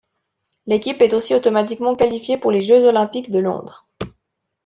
L'équipe 0.65 0.99
est 1.03 1.13
aussi 1.13 1.35
automatiquement 1.35 1.95
qualifiée 1.95 2.39
pour 2.39 2.49
les 2.51 2.59
Jeux 2.61 2.85
Olympiques 2.85 3.29
de 3.29 3.37
Londres. 3.37 3.85